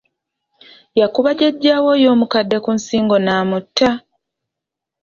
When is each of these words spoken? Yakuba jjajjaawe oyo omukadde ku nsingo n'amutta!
Yakuba 0.99 1.29
jjajjaawe 1.33 1.87
oyo 1.95 2.07
omukadde 2.15 2.57
ku 2.63 2.71
nsingo 2.77 3.15
n'amutta! 3.19 3.89